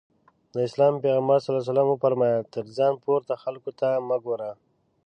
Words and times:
د 0.53 0.55
اسلام 0.67 0.93
پيغمبر 1.03 1.37
ص 1.45 1.47
وفرمايل 1.91 2.41
تر 2.53 2.65
ځان 2.77 2.93
پورته 3.03 3.33
خلکو 3.43 3.71
ته 3.79 3.87
مه 4.07 4.17
ګورئ. 4.25 4.53